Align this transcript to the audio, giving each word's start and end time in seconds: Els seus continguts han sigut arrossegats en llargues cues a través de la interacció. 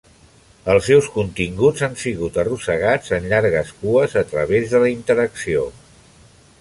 Els 0.75 0.87
seus 0.91 1.09
continguts 1.17 1.83
han 1.87 1.93
sigut 2.03 2.39
arrossegats 2.43 3.13
en 3.19 3.29
llargues 3.35 3.75
cues 3.83 4.17
a 4.23 4.25
través 4.33 4.73
de 4.75 4.83
la 4.87 4.91
interacció. 4.97 5.69